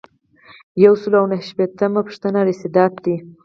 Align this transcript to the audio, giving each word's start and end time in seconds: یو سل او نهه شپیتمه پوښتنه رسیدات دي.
یو 0.83 0.93
سل 1.01 1.13
او 1.19 1.25
نهه 1.31 1.43
شپیتمه 1.49 2.01
پوښتنه 2.07 2.39
رسیدات 2.49 2.93
دي. 3.05 3.15